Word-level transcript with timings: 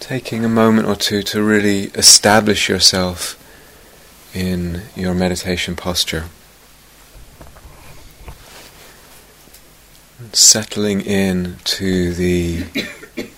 Taking 0.00 0.44
a 0.44 0.48
moment 0.48 0.86
or 0.86 0.94
two 0.94 1.22
to 1.24 1.42
really 1.42 1.84
establish 1.94 2.68
yourself 2.68 3.38
in 4.34 4.82
your 4.94 5.14
meditation 5.14 5.76
posture. 5.76 6.26
Settling 10.32 11.00
in 11.00 11.56
to 11.64 12.14
the 12.14 12.64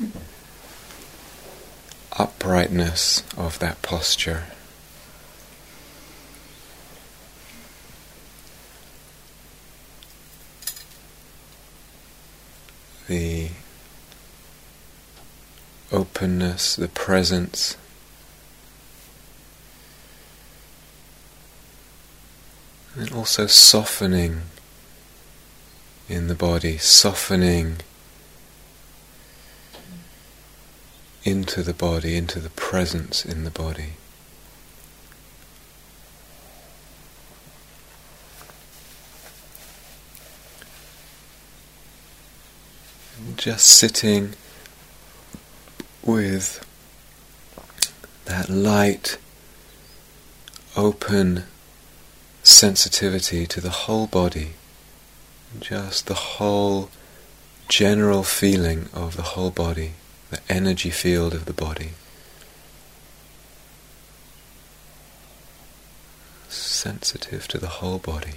uprightness 2.19 3.23
of 3.37 3.59
that 3.59 3.81
posture. 3.83 4.45
The 13.09 13.51
openness, 15.95 16.75
the 16.75 16.89
presence. 16.89 17.77
And 22.97 23.13
also 23.13 23.47
softening 23.47 24.43
in 26.09 26.27
the 26.27 26.35
body, 26.35 26.77
softening 26.79 27.77
into 31.25 31.63
the 31.63 31.73
body, 31.73 32.17
into 32.17 32.41
the 32.41 32.51
presence 32.51 33.25
in 33.25 33.45
the 33.45 33.51
body. 33.51 33.95
Just 43.37 43.67
sitting 43.67 44.35
with 46.05 46.65
that 48.27 48.49
light, 48.49 49.19
open 50.77 51.45
sensitivity 52.43 53.47
to 53.47 53.61
the 53.61 53.71
whole 53.71 54.07
body, 54.07 54.51
just 55.61 56.07
the 56.07 56.15
whole 56.15 56.91
general 57.69 58.23
feeling 58.23 58.89
of 58.93 59.17
the 59.17 59.23
whole 59.23 59.51
body, 59.51 59.93
the 60.31 60.41
energy 60.49 60.91
field 60.91 61.33
of 61.33 61.47
the 61.47 61.53
body. 61.53 61.91
Sensitive 66.49 67.49
to 67.49 67.59
the 67.59 67.69
whole 67.69 67.99
body. 67.99 68.35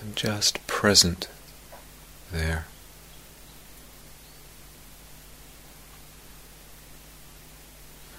And 0.00 0.16
just 0.16 0.66
present 0.66 1.28
there. 2.32 2.64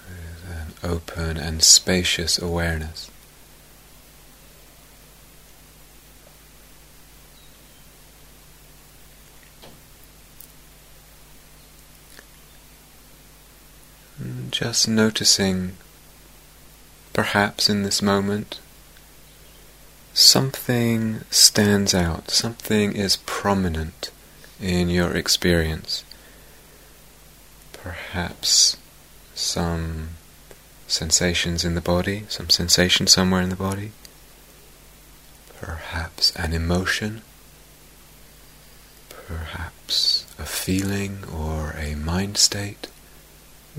With 0.08 0.50
an 0.50 0.74
open 0.82 1.36
and 1.36 1.62
spacious 1.62 2.38
awareness. 2.38 3.10
Just 14.50 14.86
noticing, 14.86 15.76
perhaps 17.12 17.68
in 17.68 17.82
this 17.82 18.00
moment, 18.00 18.60
something 20.14 21.20
stands 21.30 21.94
out, 21.94 22.30
something 22.30 22.94
is 22.94 23.16
prominent 23.26 24.10
in 24.60 24.88
your 24.88 25.16
experience. 25.16 26.04
Perhaps 27.72 28.76
some 29.34 30.10
sensations 30.86 31.64
in 31.64 31.74
the 31.74 31.80
body, 31.80 32.24
some 32.28 32.50
sensation 32.50 33.06
somewhere 33.06 33.42
in 33.42 33.48
the 33.48 33.56
body. 33.56 33.92
Perhaps 35.60 36.34
an 36.36 36.52
emotion. 36.52 37.22
Perhaps 39.08 40.26
a 40.38 40.44
feeling 40.44 41.24
or 41.32 41.74
a 41.78 41.94
mind 41.94 42.36
state. 42.36 42.88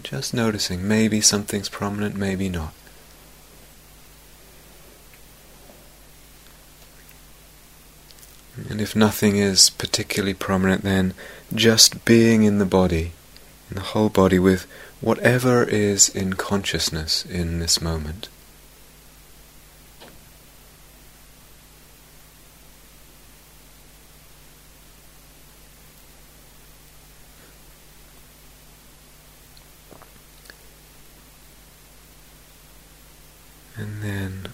Just 0.01 0.33
noticing, 0.33 0.87
maybe 0.87 1.21
something's 1.21 1.69
prominent, 1.69 2.15
maybe 2.15 2.49
not. 2.49 2.73
And 8.55 8.79
if 8.79 8.95
nothing 8.95 9.37
is 9.37 9.71
particularly 9.71 10.35
prominent, 10.35 10.83
then 10.83 11.13
just 11.53 12.05
being 12.05 12.43
in 12.43 12.59
the 12.59 12.65
body, 12.65 13.13
in 13.69 13.75
the 13.75 13.81
whole 13.81 14.09
body, 14.09 14.37
with 14.37 14.67
whatever 15.01 15.63
is 15.63 16.07
in 16.07 16.33
consciousness 16.33 17.25
in 17.25 17.59
this 17.59 17.81
moment. 17.81 18.29
And 33.75 34.03
then 34.03 34.53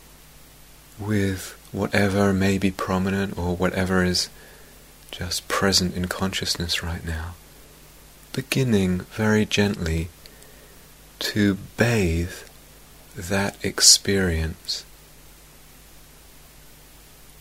with 0.97 1.57
whatever 1.71 2.33
may 2.33 2.48
be 2.59 2.71
prominent 2.71 3.37
or 3.37 3.55
whatever 3.55 4.03
is 4.03 4.29
just 5.11 5.47
present 5.47 5.95
in 5.95 6.07
consciousness 6.07 6.83
right 6.83 7.05
now, 7.05 7.35
beginning 8.33 8.99
very 9.11 9.45
gently 9.45 10.09
to 11.19 11.57
bathe 11.77 12.33
that 13.15 13.57
experience 13.63 14.85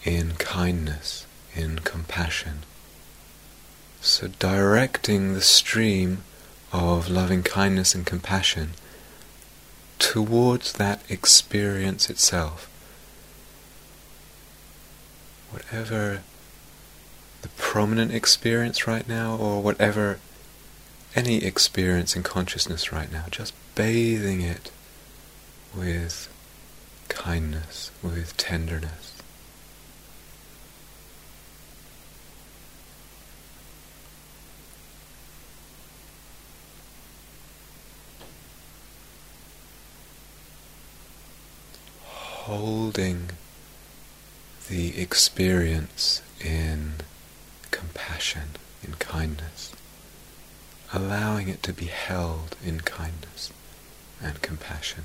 in 0.04 0.32
kindness, 0.38 1.26
in 1.54 1.78
compassion. 1.80 2.60
So 4.00 4.28
directing 4.38 5.34
the 5.34 5.40
stream 5.40 6.22
of 6.72 7.08
loving 7.08 7.42
kindness 7.42 7.94
and 7.94 8.06
compassion 8.06 8.70
towards 9.98 10.74
that 10.74 11.02
experience 11.08 12.08
itself 12.08 12.68
whatever 15.50 16.22
the 17.42 17.48
prominent 17.56 18.12
experience 18.12 18.86
right 18.86 19.08
now, 19.08 19.36
or 19.36 19.62
whatever 19.62 20.18
any 21.14 21.44
experience 21.44 22.14
in 22.16 22.22
consciousness 22.22 22.92
right 22.92 23.10
now, 23.12 23.24
just 23.30 23.54
bathing 23.74 24.40
it 24.40 24.70
with 25.74 26.28
kindness, 27.08 27.90
with 28.02 28.36
tenderness. 28.36 29.14
Holding 42.04 43.30
the 44.68 45.00
experience 45.00 46.22
in 46.44 46.92
compassion, 47.70 48.50
in 48.86 48.92
kindness, 48.94 49.72
allowing 50.92 51.48
it 51.48 51.62
to 51.62 51.72
be 51.72 51.86
held 51.86 52.54
in 52.64 52.80
kindness 52.80 53.50
and 54.22 54.42
compassion. 54.42 55.04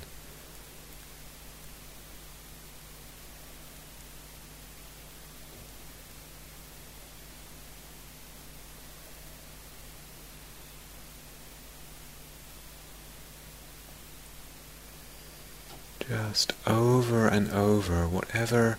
Just 16.06 16.52
over 16.66 17.26
and 17.26 17.50
over, 17.50 18.06
whatever 18.06 18.76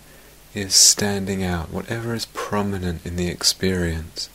is 0.56 0.74
standing 0.74 1.44
out, 1.44 1.70
whatever 1.70 2.14
is 2.14 2.24
prominent 2.24 3.04
in 3.04 3.16
the 3.16 3.28
experience. 3.28 4.30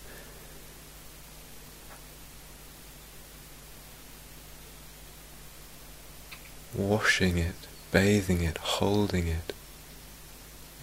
Washing 6.76 7.40
it, 7.40 7.56
bathing 7.92 8.44
it, 8.44 8.60
holding 8.60 9.28
it 9.28 9.52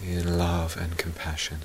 in 0.04 0.36
love 0.36 0.76
and 0.76 0.98
compassion. 0.98 1.58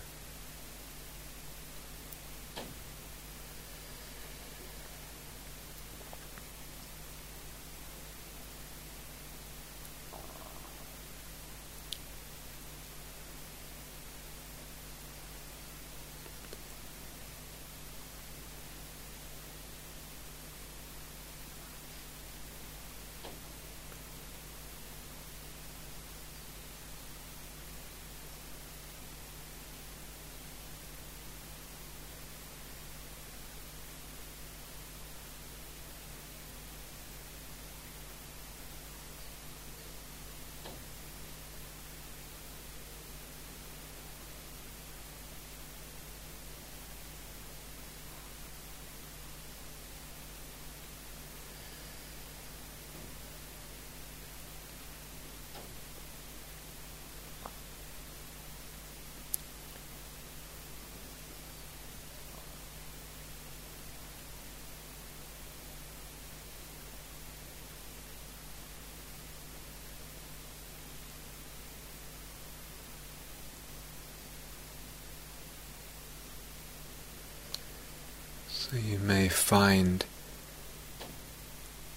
So 78.74 78.80
you 78.80 78.98
may 78.98 79.30
find 79.30 80.04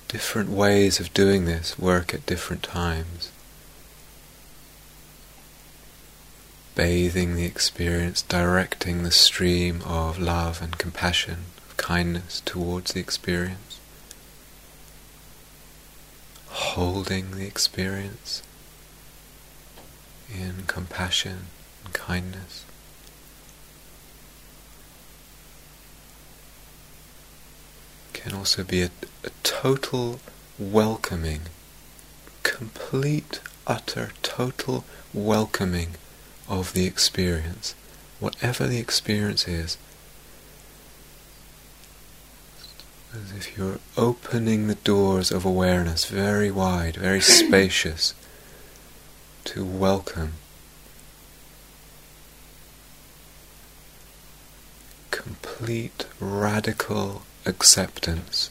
different 0.09 0.51
ways 0.51 1.01
of 1.01 1.15
doing 1.15 1.47
this 1.47 1.79
work 1.79 2.13
at 2.13 2.27
different 2.27 2.63
times. 2.65 3.33
Bathing 6.75 7.35
the 7.35 7.47
experience, 7.47 8.21
directing 8.21 9.05
the 9.05 9.11
stream 9.11 9.81
of 9.87 10.19
love 10.19 10.61
and 10.61 10.77
compassion, 10.77 11.47
of 11.67 11.79
kindness 11.79 12.43
towards 12.45 12.93
the 12.93 13.01
experience. 13.01 13.81
Holding 16.49 17.31
the 17.31 17.47
experience 17.47 18.43
in 20.31 20.65
compassion 20.67 21.47
and 21.87 21.95
kindness. 21.95 22.67
Can 28.27 28.35
also 28.35 28.65
be 28.65 28.83
a, 28.83 28.91
a 29.23 29.31
total 29.45 30.19
welcoming, 30.59 31.43
complete, 32.43 33.39
utter, 33.69 34.11
total 34.25 34.85
welcoming 35.15 35.91
of 36.49 36.73
the 36.73 36.87
experience, 36.87 37.77
whatever 38.19 38.67
the 38.67 38.81
experience 38.81 39.47
is. 39.47 39.79
As 43.15 43.31
if 43.31 43.57
you're 43.57 43.79
opening 43.97 44.67
the 44.67 44.75
doors 44.75 45.31
of 45.31 45.45
awareness 45.45 46.07
very 46.07 46.51
wide, 46.51 46.97
very 46.97 47.21
spacious 47.41 48.13
to 49.45 49.65
welcome 49.65 50.33
complete 55.13 56.07
radical 56.19 57.23
acceptance 57.47 58.51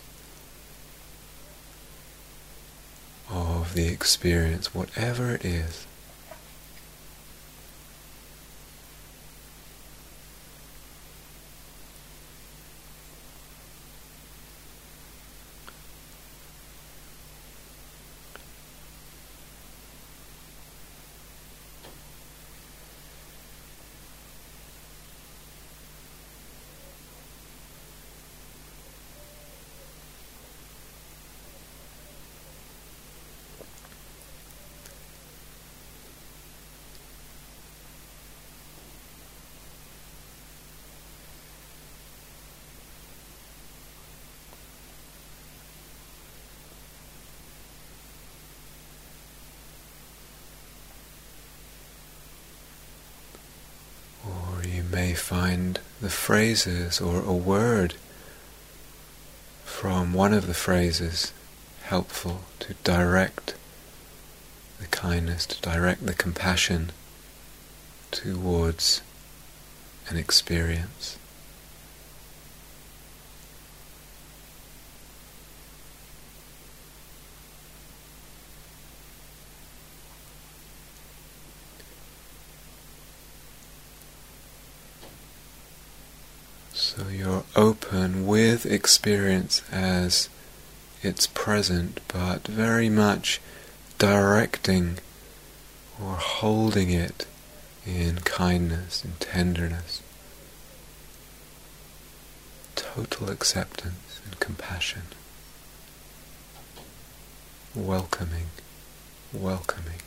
of 3.29 3.73
the 3.73 3.87
experience, 3.87 4.73
whatever 4.73 5.35
it 5.35 5.43
is. 5.43 5.85
may 54.95 55.04
find 55.15 55.79
the 56.01 56.09
phrases 56.09 57.01
or 57.01 57.21
a 57.21 57.33
word 57.33 57.95
from 59.63 60.13
one 60.13 60.33
of 60.33 60.47
the 60.47 60.53
phrases 60.53 61.33
helpful 61.83 62.41
to 62.59 62.73
direct 62.83 63.55
the 64.79 64.87
kindness, 64.87 65.45
to 65.45 65.61
direct 65.61 66.05
the 66.05 66.13
compassion 66.13 66.91
towards 68.11 69.01
an 70.09 70.17
experience. 70.17 71.17
So 86.95 87.09
you're 87.09 87.43
open 87.57 88.25
with 88.25 88.65
experience 88.65 89.61
as 89.69 90.29
it's 91.03 91.27
present, 91.27 91.99
but 92.07 92.47
very 92.47 92.87
much 92.87 93.41
directing 93.97 94.99
or 96.01 96.13
holding 96.13 96.91
it 96.91 97.25
in 97.85 98.19
kindness 98.19 99.03
and 99.03 99.19
tenderness, 99.19 100.01
total 102.77 103.29
acceptance 103.29 104.21
and 104.23 104.39
compassion, 104.39 105.01
welcoming, 107.75 108.47
welcoming. 109.33 109.99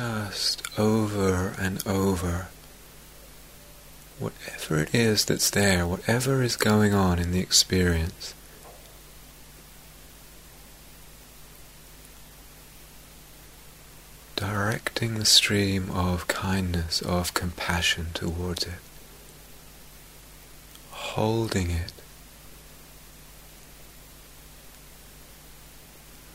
just 0.00 0.62
over 0.78 1.54
and 1.58 1.86
over 1.86 2.48
whatever 4.18 4.78
it 4.78 4.94
is 4.94 5.26
that's 5.26 5.50
there, 5.50 5.86
whatever 5.86 6.42
is 6.42 6.56
going 6.56 6.94
on 6.94 7.18
in 7.18 7.32
the 7.32 7.38
experience. 7.40 8.32
Directing 14.36 15.18
the 15.18 15.26
stream 15.26 15.90
of 15.90 16.26
kindness, 16.28 17.02
of 17.02 17.34
compassion 17.34 18.06
towards 18.14 18.64
it, 18.64 18.80
holding 20.92 21.70
it, 21.70 21.92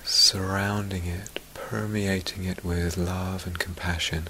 surrounding 0.03 1.07
it 1.07 1.39
permeating 1.69 2.43
it 2.43 2.63
with 2.63 2.95
love 2.95 3.47
and 3.47 3.57
compassion. 3.57 4.27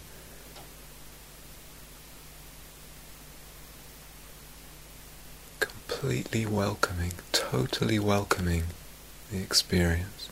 Completely 5.60 6.46
welcoming, 6.46 7.12
totally 7.34 8.00
welcoming 8.00 8.64
the 9.32 9.40
experience. 9.40 10.30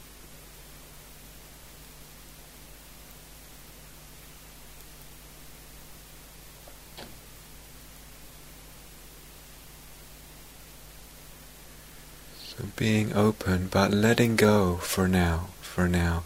So 12.48 12.68
being 12.78 13.12
open 13.12 13.68
but 13.70 13.92
letting 13.92 14.38
go 14.38 14.78
for 14.78 15.10
now, 15.10 15.50
for 15.62 15.90
now, 15.90 16.24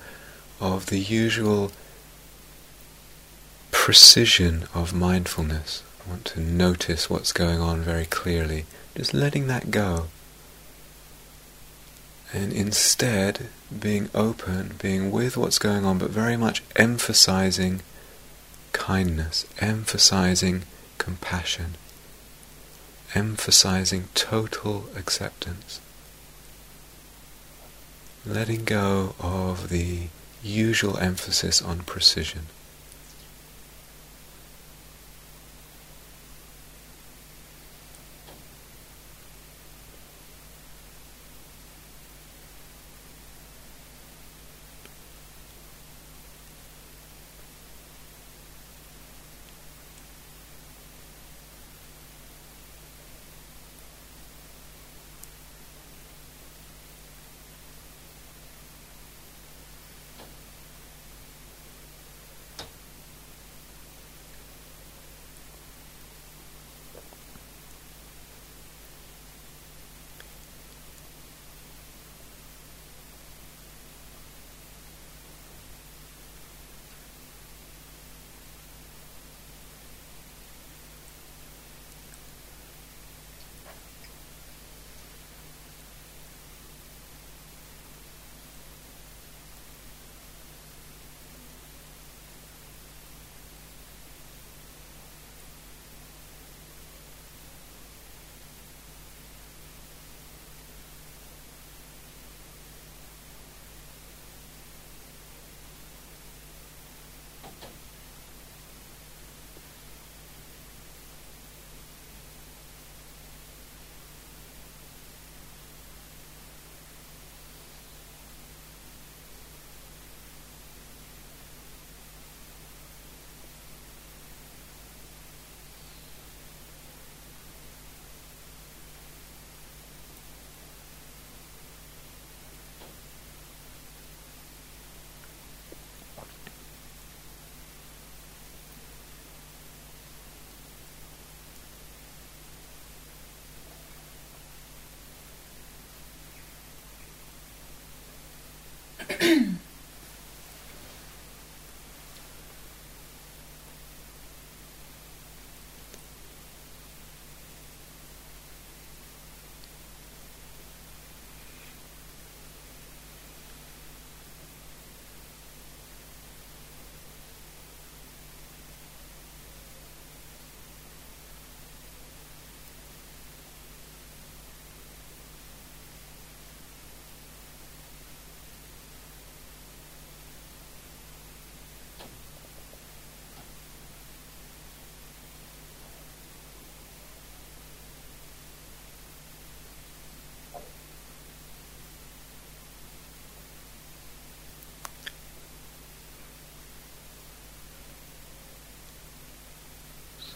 of 0.59 0.87
the 0.87 0.99
usual 0.99 1.71
precision 3.71 4.67
of 4.73 4.93
mindfulness. 4.93 5.83
I 6.05 6.09
want 6.09 6.25
to 6.25 6.39
notice 6.39 7.09
what's 7.09 7.31
going 7.31 7.59
on 7.59 7.81
very 7.81 8.05
clearly. 8.05 8.65
Just 8.95 9.13
letting 9.13 9.47
that 9.47 9.71
go. 9.71 10.07
And 12.33 12.51
instead 12.51 13.47
being 13.77 14.09
open, 14.13 14.75
being 14.81 15.11
with 15.11 15.37
what's 15.37 15.59
going 15.59 15.85
on, 15.85 15.97
but 15.97 16.09
very 16.09 16.35
much 16.35 16.63
emphasizing 16.75 17.81
kindness, 18.73 19.45
emphasizing 19.59 20.63
compassion, 20.97 21.75
emphasizing 23.15 24.09
total 24.13 24.85
acceptance 24.95 25.79
letting 28.27 28.65
go 28.65 29.15
of 29.19 29.69
the 29.69 30.07
usual 30.43 30.97
emphasis 30.97 31.61
on 31.61 31.79
precision. 31.79 32.43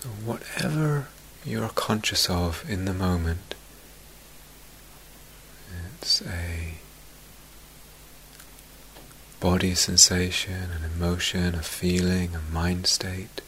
So, 0.01 0.10
whatever 0.25 1.08
you're 1.46 1.70
conscious 1.70 2.27
of 2.27 2.65
in 2.67 2.86
the 2.86 2.93
moment, 2.93 3.53
it's 6.00 6.24
a 6.24 6.74
body 9.39 9.75
sensation, 9.75 10.72
an 10.72 10.84
emotion, 10.84 11.53
a 11.53 11.62
feeling, 11.62 12.34
a 12.34 12.41
mind 12.51 12.88
state, 12.88 13.41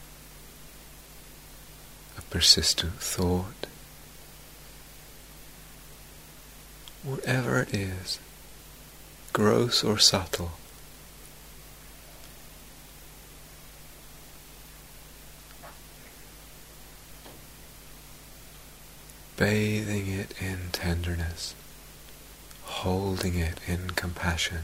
a 2.19 2.21
persistent 2.23 3.01
thought. 3.01 3.65
Whatever 7.01 7.59
it 7.61 7.73
is, 7.73 8.19
gross 9.33 9.83
or 9.83 9.97
subtle, 9.97 10.51
bathing 19.35 20.07
it 20.07 20.33
in 20.39 20.69
tenderness, 20.71 21.53
holding 22.63 23.35
it 23.35 23.59
in 23.67 23.89
compassion. 24.03 24.57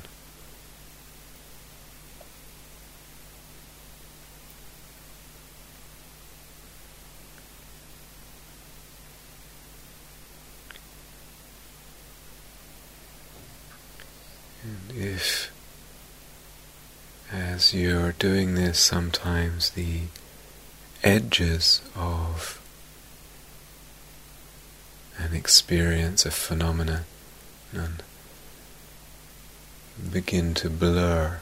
And 14.62 14.98
if, 14.98 15.54
as 17.32 17.74
you're 17.74 18.12
doing 18.12 18.56
this, 18.56 18.78
sometimes 18.78 19.70
the 19.70 20.02
edges 21.02 21.82
of 21.96 22.60
an 25.18 25.34
experience, 25.34 26.26
a 26.26 26.32
phenomena, 26.32 27.06
begin 30.12 30.54
to 30.56 30.70
blur, 30.70 31.40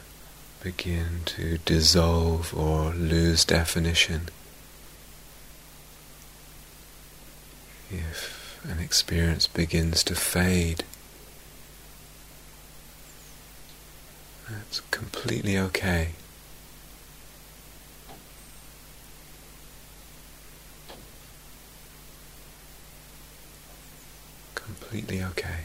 begin 0.62 1.20
to 1.26 1.58
dissolve 1.58 2.54
or 2.54 2.92
lose 2.92 3.44
definition. 3.44 4.28
If 7.90 8.60
an 8.64 8.78
experience 8.80 9.46
begins 9.46 10.02
to 10.04 10.14
fade, 10.14 10.84
that's 14.50 14.80
completely 14.90 15.58
okay. 15.58 16.10
Completely 24.54 25.22
okay. 25.22 25.60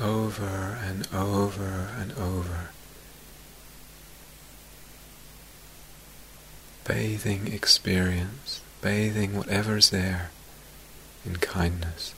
Over 0.00 0.78
and 0.82 1.06
over 1.12 1.90
and 1.98 2.12
over. 2.12 2.70
Bathing 6.86 7.52
experience, 7.52 8.62
bathing 8.80 9.36
whatever's 9.36 9.90
there 9.90 10.30
in 11.24 11.36
kindness. 11.36 12.14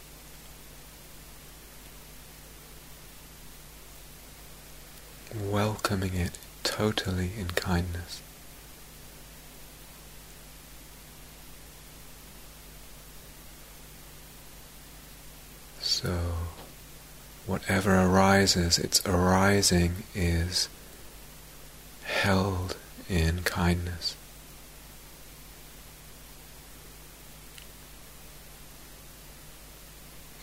Welcoming 5.34 6.14
it 6.14 6.38
totally 6.62 7.32
in 7.36 7.48
kindness. 7.48 8.22
So 15.80 16.18
whatever 17.46 18.00
arises, 18.00 18.78
its 18.78 19.04
arising 19.06 20.04
is 20.14 20.68
held 22.04 22.76
in 23.08 23.42
kindness. 23.42 24.16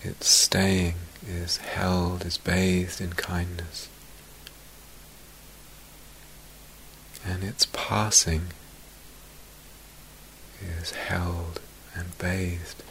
Its 0.02 0.28
staying 0.28 0.96
is 1.28 1.58
held, 1.58 2.26
is 2.26 2.38
bathed 2.38 3.02
in 3.02 3.14
kindness. 3.14 3.90
And 7.26 7.44
its 7.44 7.68
passing 7.74 8.48
is 10.62 10.92
held 10.92 11.60
and 11.94 12.18
bathed 12.18 12.82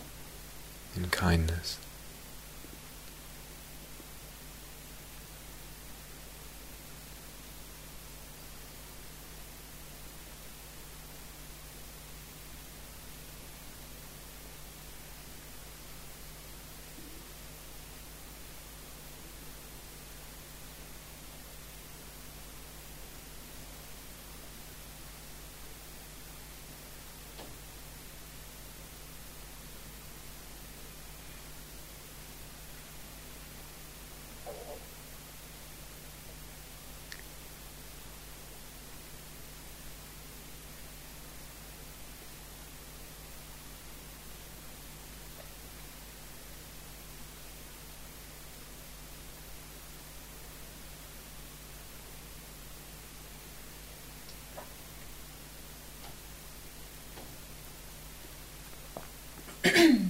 in 0.94 1.06
kindness. 1.08 1.78
Mm-hmm. 59.68 60.04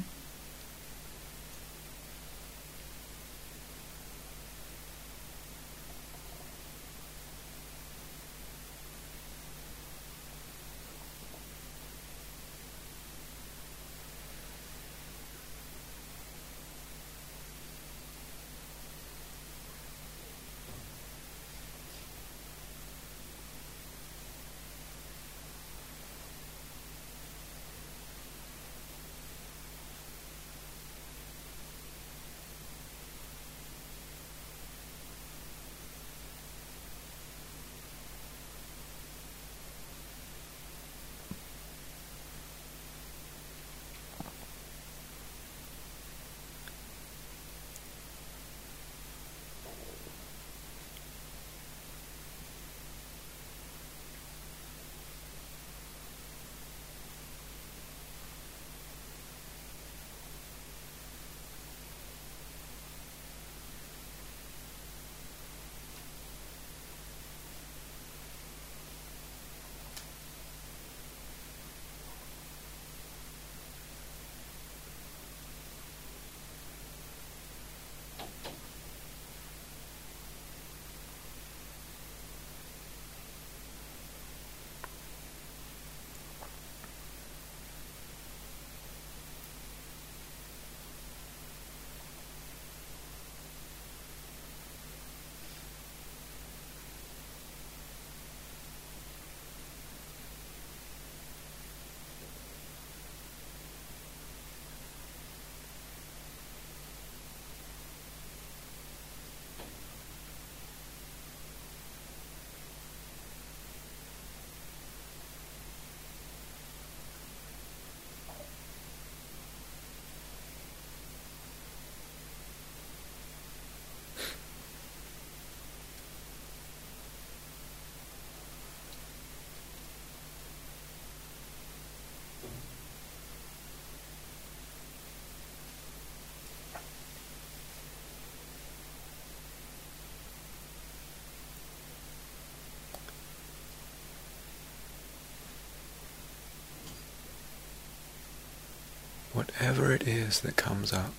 whatever 149.39 149.93
it 149.93 150.03
is 150.09 150.41
that 150.41 150.57
comes 150.57 150.93
up. 150.93 151.13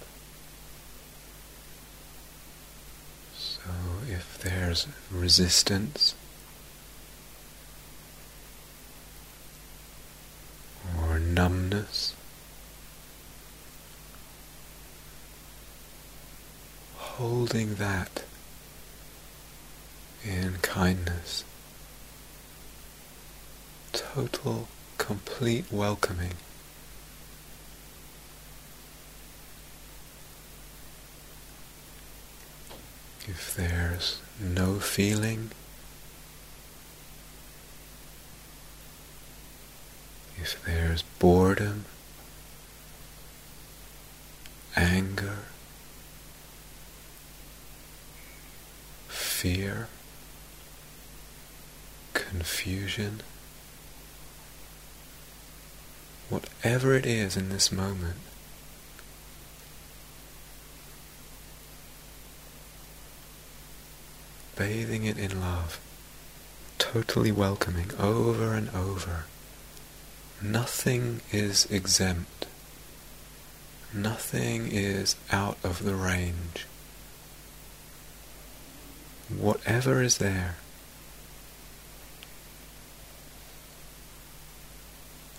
So 3.38 3.62
if 4.10 4.38
there's 4.40 4.88
resistance, 5.10 6.16
or 11.02 11.18
numbness, 11.18 12.14
holding 16.98 17.76
that 17.76 18.24
in 20.26 20.56
kindness, 20.62 21.46
total, 23.94 24.68
complete 24.98 25.72
welcoming. 25.72 26.34
If 33.28 33.54
there's 33.56 34.22
no 34.40 34.80
feeling, 35.00 35.50
if 40.36 40.62
there's 40.66 41.04
boredom, 41.20 41.86
anger, 44.76 45.38
fear, 49.08 49.88
confusion, 52.14 53.22
whatever 56.28 56.94
it 56.94 57.06
is 57.06 57.38
in 57.38 57.48
this 57.48 57.72
moment, 57.72 58.18
bathing 64.60 65.06
it 65.06 65.18
in 65.18 65.40
love, 65.40 65.80
totally 66.78 67.32
welcoming 67.32 67.90
over 67.98 68.54
and 68.54 68.70
over. 68.76 69.24
Nothing 70.42 71.22
is 71.32 71.66
exempt. 71.72 72.46
Nothing 73.94 74.68
is 74.70 75.16
out 75.32 75.58
of 75.64 75.86
the 75.86 75.96
range. 75.96 76.68
Whatever 79.30 80.02
is 80.02 80.18
there, 80.18 80.58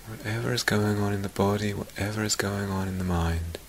whatever 0.07 0.51
is 0.51 0.63
going 0.63 0.99
on 0.99 1.13
in 1.13 1.21
the 1.21 1.29
body, 1.29 1.75
whatever 1.75 2.23
is 2.23 2.35
going 2.35 2.71
on 2.71 2.87
in 2.87 2.97
the 2.97 3.03
mind, 3.03 3.59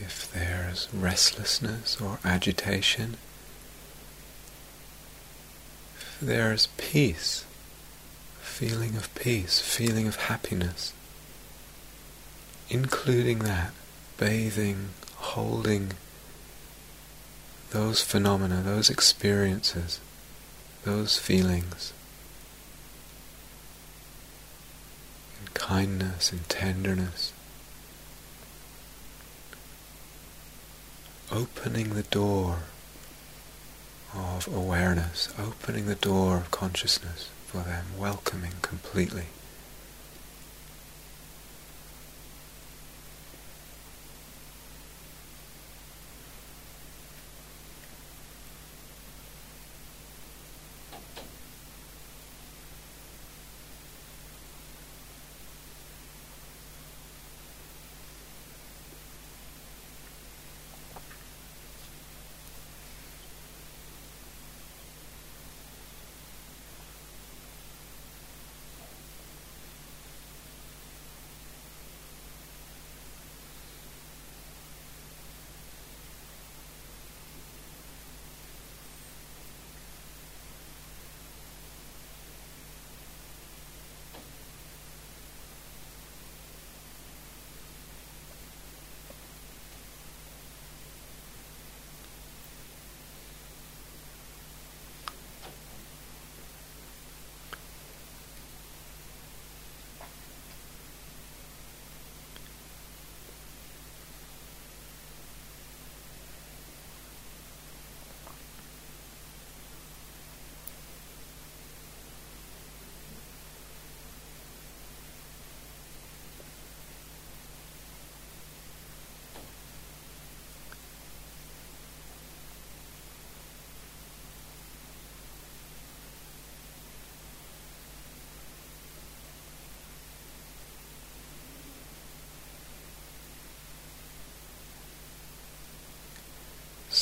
if 0.00 0.32
restlessness 0.92 2.00
or 2.00 2.18
agitation, 2.24 3.16
if 6.00 6.18
there's 6.20 6.68
peace, 6.76 7.44
feeling 8.40 8.96
of 8.96 9.14
peace, 9.14 9.60
feeling 9.60 10.06
of 10.06 10.16
happiness, 10.16 10.92
including 12.68 13.40
that, 13.40 13.72
bathing, 14.16 14.90
holding 15.16 15.92
those 17.70 18.02
phenomena, 18.02 18.62
those 18.64 18.90
experiences, 18.90 20.00
those 20.84 21.18
feelings. 21.18 21.92
in 25.40 25.48
kindness 25.54 26.32
and 26.32 26.48
tenderness. 26.48 27.32
Opening 31.32 31.94
the 31.94 32.02
door 32.04 32.60
of 34.14 34.48
awareness, 34.48 35.28
opening 35.38 35.86
the 35.86 35.94
door 35.94 36.38
of 36.38 36.50
consciousness 36.50 37.30
for 37.46 37.58
them, 37.58 37.84
welcoming 37.98 38.52
completely. 38.62 39.26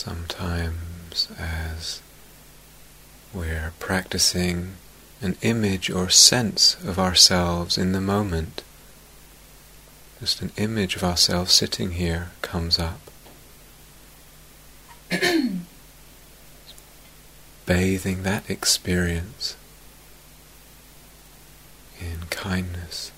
Sometimes, 0.07 1.27
as 1.37 2.01
we're 3.35 3.73
practicing 3.81 4.75
an 5.21 5.37
image 5.43 5.91
or 5.91 6.09
sense 6.11 6.77
of 6.85 6.97
ourselves 6.97 7.77
in 7.77 7.91
the 7.91 8.01
moment, 8.01 8.63
just 10.21 10.43
an 10.43 10.53
image 10.57 10.95
of 10.95 11.03
ourselves 11.03 11.53
sitting 11.53 11.91
here 11.91 12.31
comes 12.41 12.79
up. 12.79 13.01
Bathing 17.67 18.23
that 18.23 18.49
experience 18.49 19.57
in 22.01 22.27
kindness. 22.31 23.11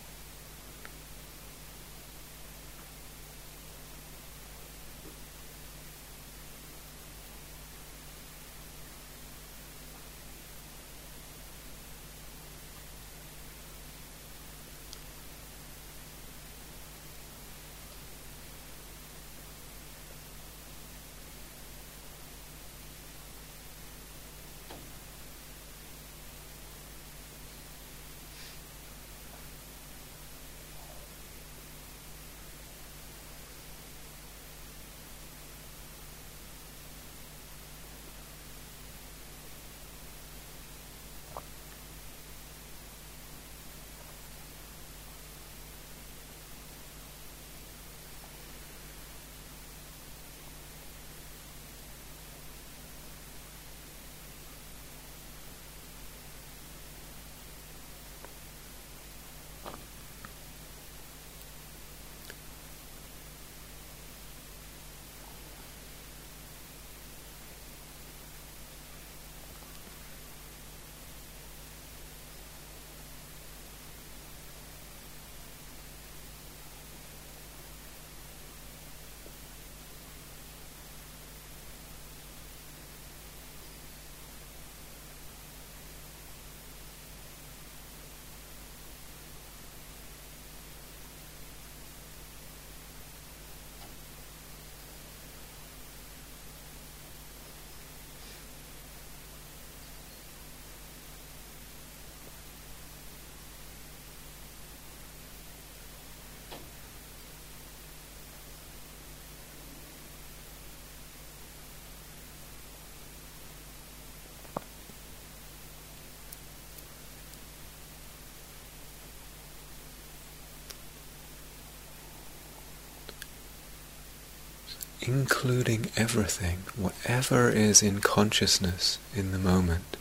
Including 125.08 125.86
everything, 125.96 126.58
whatever 126.76 127.48
is 127.48 127.82
in 127.82 128.00
consciousness 128.00 128.98
in 129.14 129.32
the 129.32 129.38
moment. 129.38 129.96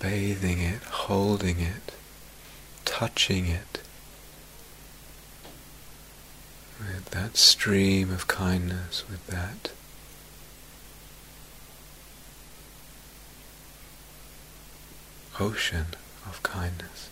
Bathing 0.00 0.60
it, 0.60 0.82
holding 0.82 1.60
it, 1.60 1.92
touching 2.84 3.46
it 3.46 3.80
with 6.78 7.06
that 7.10 7.36
stream 7.36 8.12
of 8.12 8.26
kindness, 8.26 9.04
with 9.08 9.26
that 9.28 9.70
ocean 15.38 15.86
of 16.26 16.42
kindness. 16.42 17.08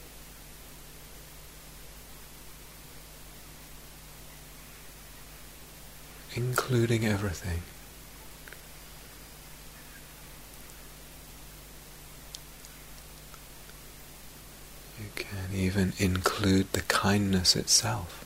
Including 6.36 7.06
everything. 7.06 7.62
You 15.00 15.06
can 15.14 15.54
even 15.54 15.92
include 15.98 16.72
the 16.72 16.82
kindness 16.82 17.56
itself. 17.56 18.24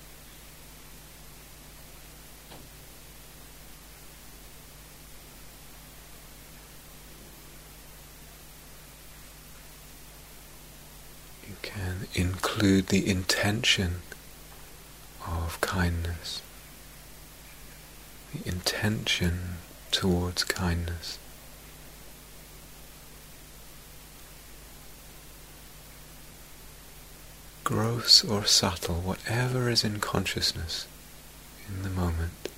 You 11.46 11.56
can 11.62 12.06
include 12.14 12.88
the 12.88 13.08
intention 13.08 14.02
of 15.26 15.60
kindness 15.60 16.42
the 18.32 18.48
intention 18.48 19.56
towards 19.90 20.44
kindness. 20.44 21.18
Gross 27.64 28.24
or 28.24 28.44
subtle, 28.44 28.96
whatever 28.96 29.68
is 29.68 29.84
in 29.84 30.00
consciousness 30.00 30.86
in 31.68 31.82
the 31.82 31.90
moment. 31.90 32.48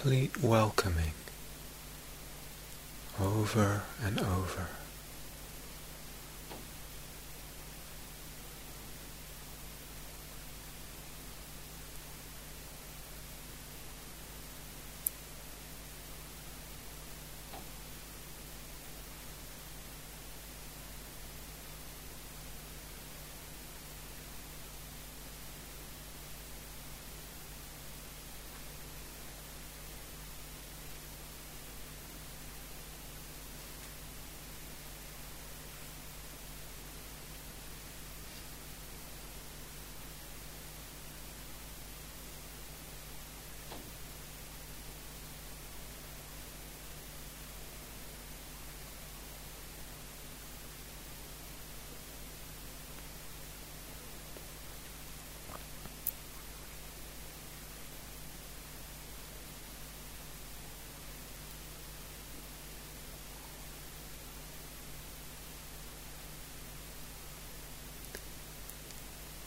Complete 0.00 0.40
welcoming 0.40 1.12
over 3.20 3.82
and 4.04 4.20
over. 4.20 4.68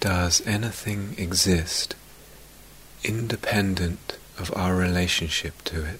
Does 0.02 0.42
anything 0.48 1.14
exist 1.20 1.94
independent 3.04 4.18
of 4.40 4.52
our 4.56 4.76
relationship 4.76 5.64
to 5.66 5.86
it? 5.86 6.00